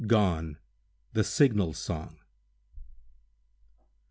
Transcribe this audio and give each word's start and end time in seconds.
_Gone!—The 0.03 1.23
Signal 1.23 1.73
Song. 1.75 2.17